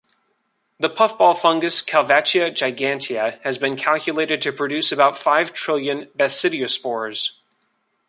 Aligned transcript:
The 0.79 0.89
puffball 0.89 1.35
fungus 1.35 1.83
"Calvatia 1.83 2.49
gigantea" 2.51 3.39
has 3.43 3.59
been 3.59 3.75
calculated 3.75 4.41
to 4.41 4.51
produce 4.51 4.91
about 4.91 5.15
five 5.15 5.53
trillion 5.53 6.05
basidiospores. 6.17 7.37